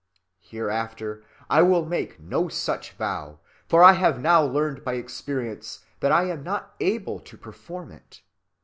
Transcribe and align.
Hereafter 0.39 1.23
I 1.47 1.61
will 1.61 1.85
make 1.85 2.19
no 2.19 2.47
such 2.49 2.93
vow: 2.93 3.39
for 3.67 3.83
I 3.83 3.93
have 3.93 4.19
now 4.19 4.43
learned 4.43 4.83
by 4.83 4.93
experience 4.95 5.85
that 5.99 6.11
I 6.11 6.23
am 6.23 6.41
not 6.41 6.73
able 6.79 7.19
to 7.19 7.37
perform 7.37 7.91
it. 7.91 8.23